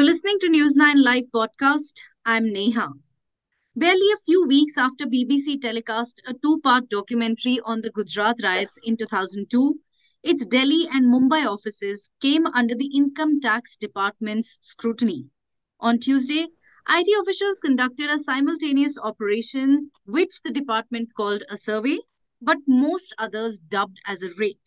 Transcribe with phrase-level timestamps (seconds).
[0.00, 1.92] You're listening to News 9 Live podcast.
[2.24, 2.88] I'm Neha.
[3.76, 8.78] Barely a few weeks after BBC telecast a two part documentary on the Gujarat riots
[8.82, 9.78] in 2002,
[10.22, 15.26] its Delhi and Mumbai offices came under the Income Tax Department's scrutiny.
[15.80, 16.46] On Tuesday,
[16.88, 21.98] IT officials conducted a simultaneous operation, which the department called a survey,
[22.40, 24.60] but most others dubbed as a raid.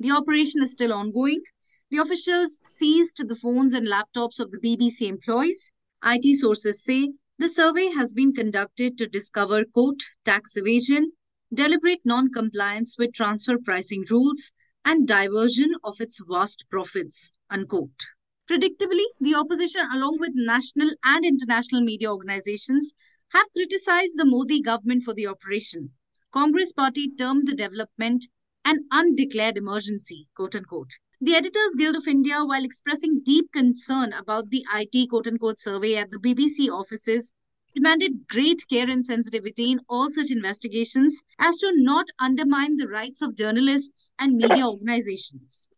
[0.00, 1.40] The operation is still ongoing
[1.88, 5.70] the officials seized the phones and laptops of the BBC employees.
[6.04, 11.12] IT sources say the survey has been conducted to discover, quote, tax evasion,
[11.54, 14.50] deliberate non compliance with transfer pricing rules,
[14.84, 18.06] and diversion of its vast profits, unquote.
[18.50, 22.94] Predictably, the opposition, along with national and international media organizations,
[23.28, 25.90] have criticized the Modi government for the operation.
[26.32, 28.26] Congress party termed the development
[28.64, 30.90] an undeclared emergency, quote unquote.
[31.22, 35.94] The Editors Guild of India, while expressing deep concern about the IT quote unquote survey
[35.96, 37.32] at the BBC offices,
[37.74, 43.22] demanded great care and sensitivity in all such investigations as to not undermine the rights
[43.22, 45.70] of journalists and media organizations.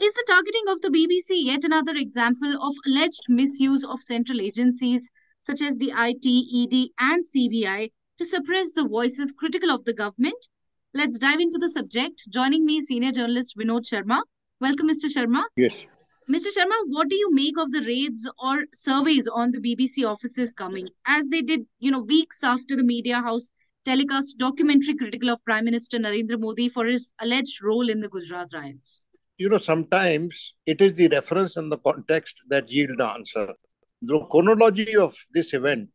[0.00, 5.12] Is the targeting of the BBC yet another example of alleged misuse of central agencies
[5.42, 10.48] such as the IT, ED, and CBI to suppress the voices critical of the government?
[10.92, 12.22] Let's dive into the subject.
[12.30, 14.22] Joining me, senior journalist Vinod Sharma,
[14.60, 15.06] Welcome, Mr.
[15.06, 15.44] Sharma.
[15.56, 15.86] Yes.
[16.30, 16.48] Mr.
[16.54, 20.86] Sharma, what do you make of the raids or surveys on the BBC offices coming,
[21.06, 23.50] as they did, you know, weeks after the media house
[23.86, 28.48] telecast documentary critical of Prime Minister Narendra Modi for his alleged role in the Gujarat
[28.52, 29.06] riots?
[29.38, 33.54] You know, sometimes it is the reference and the context that yield the answer.
[34.02, 35.88] The chronology of this event,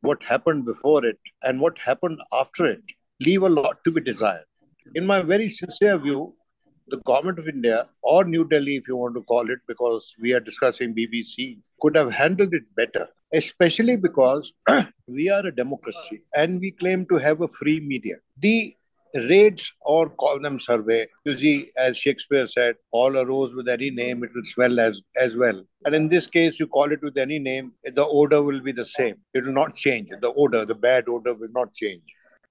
[0.00, 2.82] what happened before it and what happened after it,
[3.20, 4.44] leave a lot to be desired.
[4.96, 6.34] In my very sincere view,
[6.90, 10.32] the government of India or New Delhi, if you want to call it, because we
[10.32, 14.52] are discussing BBC, could have handled it better, especially because
[15.06, 18.16] we are a democracy and we claim to have a free media.
[18.38, 18.74] The
[19.14, 24.22] raids or call them survey, you see, as Shakespeare said, all arose with any name,
[24.22, 25.62] it will smell as, as well.
[25.84, 28.84] And in this case, you call it with any name, the odor will be the
[28.84, 29.16] same.
[29.34, 30.10] It will not change.
[30.20, 32.02] The odor, the bad odor will not change.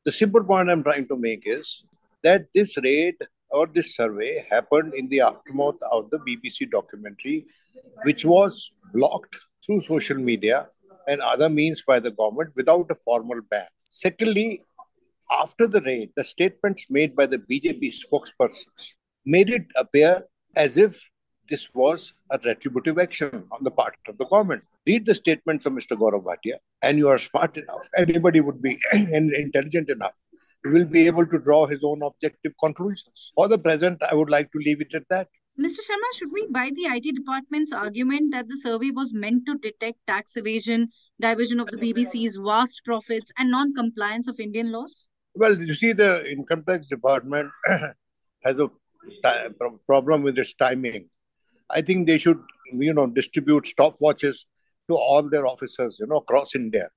[0.05, 1.83] The simple point I'm trying to make is
[2.23, 3.15] that this raid
[3.49, 7.45] or this survey happened in the aftermath of the BBC documentary,
[8.03, 10.67] which was blocked through social media
[11.07, 13.67] and other means by the government without a formal ban.
[13.89, 14.63] Secondly,
[15.31, 18.93] after the raid, the statements made by the BJP spokespersons
[19.25, 20.23] made it appear
[20.55, 20.99] as if
[21.49, 24.63] this was a retributive action on the part of the government.
[24.85, 25.97] Read the statements of Mr.
[25.97, 27.87] Gaurav Bhatia, and you are smart enough.
[27.97, 30.17] Anybody would be intelligent enough
[30.65, 33.31] will be able to draw his own objective conclusions.
[33.35, 35.27] For the present, I would like to leave it at that.
[35.59, 35.79] Mr.
[35.79, 39.97] Sharma, should we buy the IT department's argument that the survey was meant to detect
[40.05, 45.09] tax evasion, diversion of the BBC's vast profits, and non compliance of Indian laws?
[45.33, 47.49] Well, you see, the income tax department
[48.43, 48.69] has a
[49.87, 51.09] problem with its timing.
[51.71, 52.39] I think they should,
[52.71, 54.45] you know, distribute stopwatches
[54.89, 56.89] to all their officers, you know, across India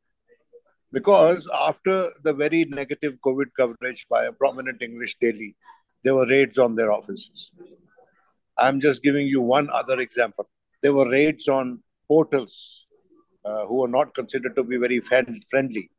[0.93, 5.55] because after the very negative COVID coverage by a prominent English daily,
[6.03, 7.53] there were raids on their offices.
[8.59, 10.49] I'm just giving you one other example.
[10.83, 12.87] There were raids on portals
[13.45, 15.91] uh, who are not considered to be very friendly.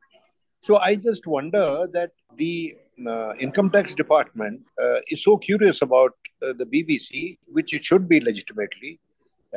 [0.60, 2.76] So I just wonder that the
[3.06, 8.08] uh, income tax department uh, is so curious about uh, the BBC, which it should
[8.08, 9.00] be legitimately,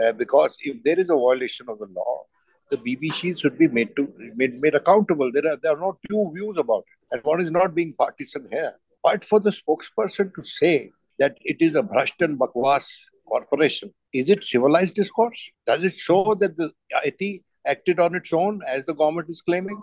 [0.01, 2.23] uh, because if there is a violation of the law,
[2.71, 5.31] the BBC should be made to made, made accountable.
[5.31, 8.47] There are there are not two views about it, and one is not being partisan
[8.51, 8.73] here.
[9.03, 12.87] But for the spokesperson to say that it is a bhrasht and bakwas
[13.27, 15.49] corporation, is it civilized discourse?
[15.67, 16.71] Does it show that the
[17.03, 19.81] IT acted on its own, as the government is claiming?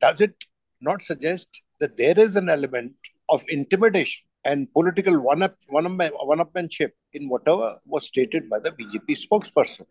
[0.00, 0.34] Does it
[0.80, 1.48] not suggest
[1.80, 2.92] that there is an element
[3.28, 9.86] of intimidation and political one-up, one-upmanship in whatever was stated by the BJP spokesperson?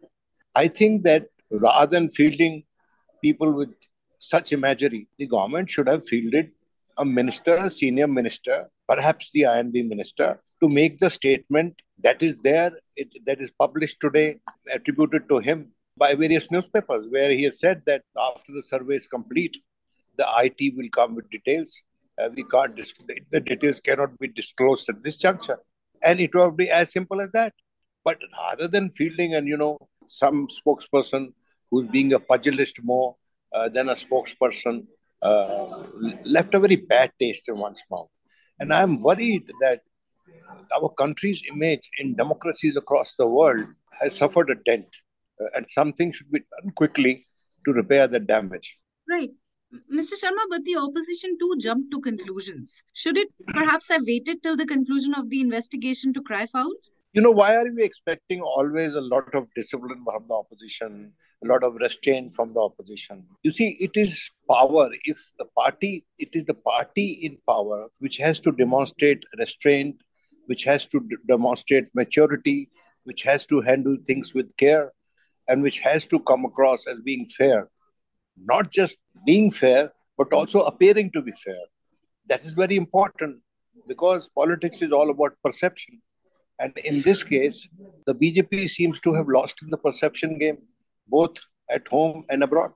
[0.56, 2.63] I think that rather than fielding
[3.21, 3.73] people with
[4.19, 6.51] such imagery, the government should have fielded
[6.97, 12.35] a minister, a senior minister, perhaps the I&B minister, to make the statement that is
[12.44, 14.39] there, it, that is published today,
[14.71, 19.07] attributed to him by various newspapers, where he has said that after the survey is
[19.07, 19.57] complete,
[20.17, 21.83] the IT will come with details.
[22.19, 25.59] Uh, we can't disclose, the details cannot be disclosed at this juncture.
[26.03, 27.53] And it will be as simple as that.
[28.03, 29.77] But rather than fielding and, you know,
[30.07, 31.33] some spokesperson
[31.71, 33.15] who's being a pugilist more
[33.54, 34.86] uh, than a spokesperson
[35.21, 35.83] uh,
[36.25, 38.09] left a very bad taste in one's mouth.
[38.59, 39.81] And I'm worried that
[40.75, 43.68] our country's image in democracies across the world
[44.01, 44.88] has suffered a dent.
[45.42, 47.25] uh, and something should be done quickly
[47.65, 48.80] to repair the damage.
[49.09, 49.31] Right.
[49.94, 50.13] Mr.
[50.13, 52.83] Sharma, but the opposition too jumped to conclusions.
[52.94, 56.71] Should it perhaps have waited till the conclusion of the investigation to cry foul?
[57.18, 61.48] You know, why are we expecting always a lot of discipline from the opposition, a
[61.48, 63.25] lot of restraint from the opposition?
[63.42, 64.90] You see, it is power.
[65.04, 69.96] If the party, it is the party in power which has to demonstrate restraint,
[70.46, 72.69] which has to d- demonstrate maturity,
[73.06, 74.92] which has to handle things with care,
[75.48, 77.68] and which has to come across as being fair
[78.46, 81.64] not just being fair, but also appearing to be fair.
[82.28, 83.38] That is very important
[83.88, 86.02] because politics is all about perception.
[86.59, 87.68] And in this case,
[88.06, 90.57] the BJP seems to have lost in the perception game,
[91.07, 91.38] both
[91.69, 92.71] at home and abroad.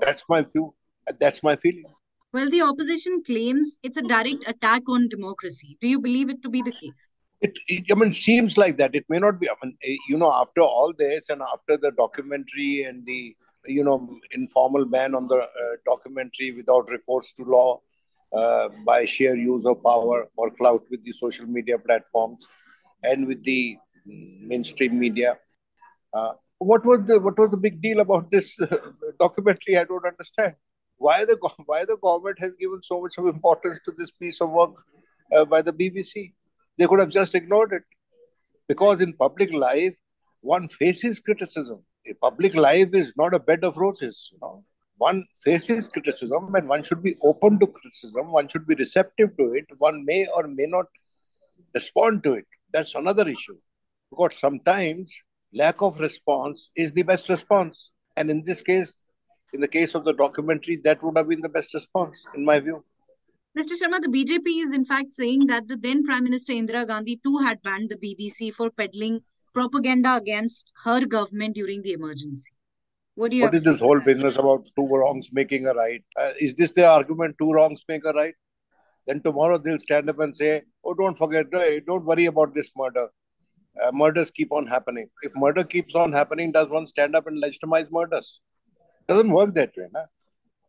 [0.00, 0.74] That's my view.
[1.18, 1.84] That's my feeling.
[2.32, 5.78] Well, the opposition claims it's a direct attack on democracy.
[5.80, 7.08] Do you believe it to be the case?
[7.40, 8.94] It, it, I mean, seems like that.
[8.94, 9.48] It may not be.
[9.48, 13.36] I mean, eh, you know, after all this and after the documentary and the
[13.68, 15.46] you know, informal ban on the uh,
[15.84, 17.80] documentary without recourse to law
[18.32, 22.46] uh, by sheer use of power or clout with the social media platforms
[23.02, 23.76] and with the
[24.06, 25.38] mainstream media.
[26.12, 28.76] Uh, what was the what was the big deal about this uh,
[29.18, 29.76] documentary?
[29.76, 30.54] I don't understand.
[30.96, 34.50] Why the why the government has given so much of importance to this piece of
[34.50, 34.74] work
[35.34, 36.32] uh, by the BBC?
[36.78, 37.82] They could have just ignored it,
[38.68, 39.94] because in public life,
[40.40, 44.30] one faces criticism a public life is not a bed of roses.
[44.32, 44.64] You know,
[44.96, 48.32] one faces criticism, and one should be open to criticism.
[48.32, 49.66] One should be receptive to it.
[49.78, 50.86] One may or may not
[51.74, 52.46] respond to it.
[52.72, 53.56] That's another issue,
[54.10, 55.14] because sometimes
[55.52, 57.90] lack of response is the best response.
[58.16, 58.94] And in this case,
[59.52, 62.60] in the case of the documentary, that would have been the best response, in my
[62.60, 62.84] view.
[63.56, 63.72] Mr.
[63.80, 67.38] Sharma, the BJP is in fact saying that the then Prime Minister Indira Gandhi too
[67.38, 69.20] had banned the BBC for peddling
[69.54, 72.52] propaganda against her government during the emergency.
[73.14, 73.44] What do you?
[73.44, 74.04] What is this whole that?
[74.04, 76.04] business about two wrongs making a right?
[76.18, 77.36] Uh, is this the argument?
[77.40, 78.34] Two wrongs make a right.
[79.06, 81.50] Then tomorrow they'll stand up and say, "Oh, don't forget,
[81.86, 83.08] don't worry about this murder.
[83.82, 85.08] Uh, murders keep on happening.
[85.22, 88.40] If murder keeps on happening, does one stand up and legitimize murders?
[89.08, 89.88] Doesn't work that way.
[89.92, 90.04] Na?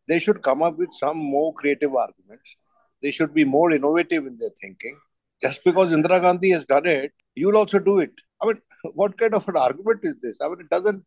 [0.08, 2.56] They should come up with some more creative arguments.
[3.02, 4.98] They should be more innovative in their thinking.
[5.42, 8.12] Just because Indira Gandhi has done it, you'll also do it.
[8.42, 8.62] I mean,
[8.94, 10.40] what kind of an argument is this?
[10.42, 11.04] I mean, it doesn't,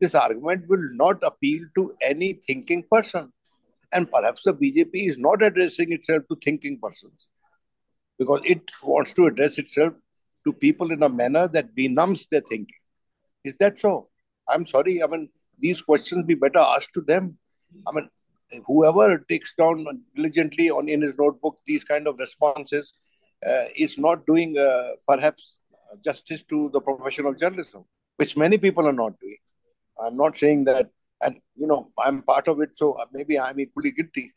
[0.00, 3.32] this argument will not appeal to any thinking person.
[3.92, 7.28] And perhaps the BJP is not addressing itself to thinking persons
[8.18, 9.94] because it wants to address itself
[10.46, 12.76] to people in a manner that benumbs their thinking.
[13.44, 14.08] Is that so?
[14.48, 15.02] I'm sorry.
[15.02, 15.28] I mean,
[15.58, 17.38] these questions be better asked to them.
[17.86, 18.08] I mean,
[18.66, 22.94] whoever takes down diligently on in his notebook these kind of responses
[23.46, 25.56] uh, is not doing uh, perhaps
[26.04, 27.84] justice to the profession of journalism,
[28.16, 29.36] which many people are not doing.
[30.00, 30.90] I'm not saying that,
[31.20, 34.32] and you know, I'm part of it, so maybe I'm equally guilty.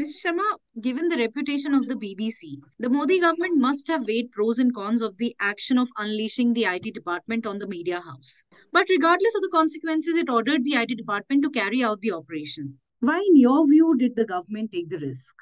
[0.00, 0.24] Mr.
[0.24, 4.74] Sharma, given the reputation of the BBC, the Modi government must have weighed pros and
[4.74, 8.42] cons of the action of unleashing the IT department on the media house.
[8.72, 12.78] But regardless of the consequences, it ordered the IT department to carry out the operation.
[13.00, 15.34] Why, in your view, did the government take the risk?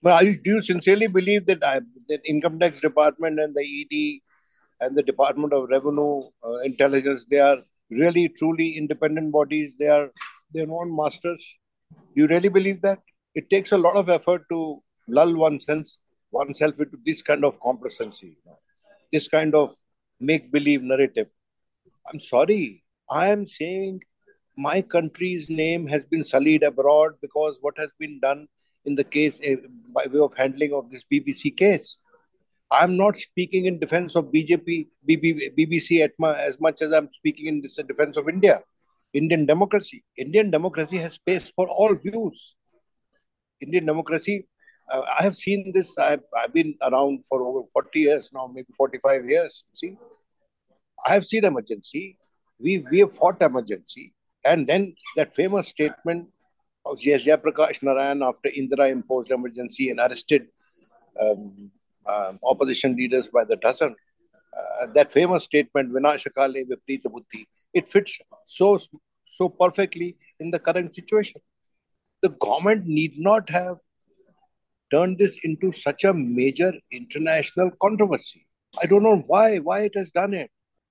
[0.00, 4.20] But do you sincerely believe that, I, that income tax department and the ED
[4.80, 7.58] and the Department of Revenue, uh, Intelligence, they are
[7.90, 9.74] really truly independent bodies.
[9.78, 10.10] They are
[10.52, 11.42] their own masters.
[11.90, 12.98] Do you really believe that?
[13.34, 15.86] It takes a lot of effort to lull oneself,
[16.30, 18.36] oneself into this kind of complacency,
[19.12, 19.74] this kind of
[20.20, 21.28] make believe narrative.
[22.10, 22.84] I'm sorry.
[23.10, 24.02] I am saying
[24.56, 28.48] my country's name has been sullied abroad because what has been done
[28.84, 29.56] in the case eh,
[29.94, 31.98] by way of handling of this BBC case.
[32.70, 37.62] I'm not speaking in defense of BJP, BBC my, as much as I'm speaking in
[37.62, 38.60] defense of India,
[39.14, 40.04] Indian democracy.
[40.16, 42.54] Indian democracy has space for all views.
[43.60, 44.46] Indian democracy,
[44.92, 45.96] uh, I have seen this.
[45.98, 49.64] I've, I've been around for over 40 years now, maybe 45 years.
[49.72, 49.96] See,
[51.06, 52.18] I have seen emergency.
[52.60, 54.12] We we have fought emergency,
[54.44, 56.28] and then that famous statement
[56.84, 57.24] of J.S.
[57.24, 60.48] Jayaprakash Narayan after Indira imposed emergency and arrested
[61.20, 61.70] um,
[62.08, 63.94] um, opposition leaders by the dozen.
[64.56, 68.78] Uh, that famous statement, Vinashakale Viprita Buddhi, it fits so,
[69.30, 71.40] so perfectly in the current situation.
[72.22, 73.76] The government need not have
[74.90, 78.46] turned this into such a major international controversy.
[78.82, 80.50] I don't know why, why it has done it.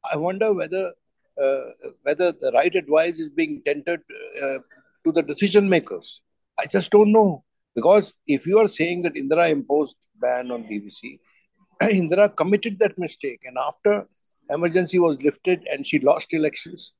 [0.09, 0.93] I wonder whether
[1.41, 1.71] uh,
[2.01, 4.01] whether the right advice is being tendered
[4.41, 4.57] uh,
[5.03, 6.21] to the decision makers.
[6.57, 7.43] I just don't know.
[7.77, 11.19] Because if you are saying that Indira imposed ban on BBC,
[11.81, 13.41] Indira committed that mistake.
[13.45, 14.07] And after
[14.49, 16.93] emergency was lifted and she lost elections.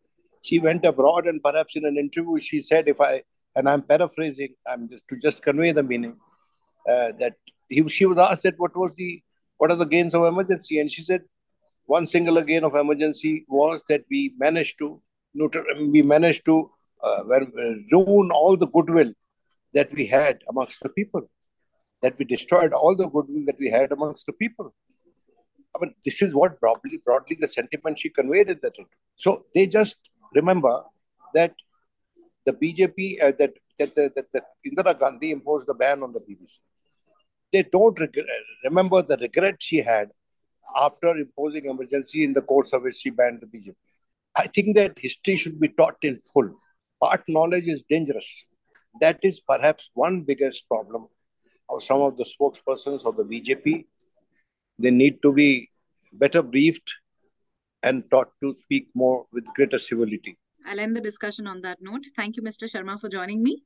[0.44, 3.24] She went abroad and perhaps in an interview she said, if I,
[3.56, 6.16] and I'm paraphrasing, I'm just to just convey the meaning,
[6.88, 7.34] uh, that
[7.70, 9.24] he, she was asked that what was the,
[9.58, 10.80] what are the gains of emergency?
[10.80, 11.22] And she said,
[11.88, 15.02] one single gain of emergency was that we managed to,
[15.34, 16.70] we managed to
[17.04, 17.24] uh,
[17.92, 19.12] ruin all the goodwill
[19.78, 21.24] that we had amongst the people,
[22.02, 24.74] that we destroyed all the goodwill that we had amongst the people.
[25.76, 28.74] I mean, this is what broadly, broadly the sentiment she conveyed in that.
[29.16, 29.98] So they just
[30.34, 30.76] remember
[31.36, 31.54] that
[32.46, 36.22] the BJP, uh, that, that, that, that, that Indira Gandhi imposed the ban on the
[36.22, 36.58] BBC.
[37.54, 38.26] They don't regret,
[38.64, 40.10] remember the regret she had
[40.76, 43.76] after imposing emergency in the course of which she banned the BJP.
[44.36, 46.50] I think that history should be taught in full.
[47.02, 48.46] Part knowledge is dangerous.
[49.02, 51.08] That is perhaps one biggest problem
[51.70, 53.86] of some of the spokespersons of the BJP
[54.80, 55.70] they need to be
[56.14, 56.94] better briefed
[57.84, 60.38] and taught to speak more with greater civility.
[60.66, 62.06] I'll end the discussion on that note.
[62.16, 62.70] Thank you, Mr.
[62.70, 63.64] Sharma, for joining me.